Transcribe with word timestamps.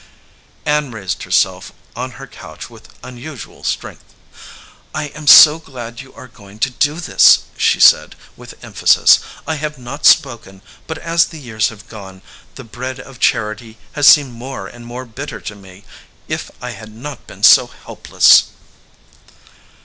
Ann 0.65 0.89
raised 0.91 1.21
herself 1.21 1.71
on 1.95 2.13
her 2.17 2.25
couch 2.25 2.71
with 2.71 2.89
unusual 3.03 3.63
strength. 3.63 4.15
"I 4.95 5.09
am 5.09 5.27
so 5.27 5.59
glad 5.59 6.01
you 6.01 6.11
are 6.15 6.27
going 6.27 6.57
to 6.57 6.71
do 6.71 6.99
this," 6.99 7.41
she 7.55 7.79
said, 7.79 8.15
with 8.35 8.55
emphasis. 8.65 9.19
"I 9.45 9.57
have 9.57 9.77
not 9.77 10.07
spoken; 10.07 10.63
but 10.87 10.97
as 10.97 11.25
the 11.25 11.39
years 11.39 11.69
have 11.69 11.87
gone, 11.87 12.23
the 12.55 12.63
bread 12.63 12.99
of 12.99 13.19
charity 13.19 13.77
has 13.91 14.07
seemed 14.07 14.33
more 14.33 14.65
and 14.67 14.87
more 14.87 15.05
bitter 15.05 15.39
to 15.41 15.53
me. 15.53 15.85
If 16.27 16.49
I 16.63 16.71
had 16.71 16.91
not 16.91 17.27
been 17.27 17.43
so 17.43 17.67
helpless 17.67 18.45